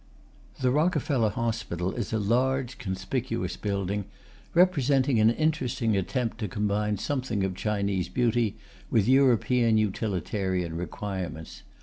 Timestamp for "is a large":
1.93-2.79